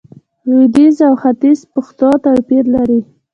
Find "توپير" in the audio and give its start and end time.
2.23-2.65